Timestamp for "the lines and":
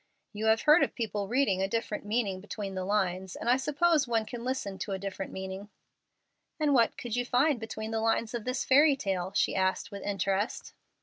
2.73-3.47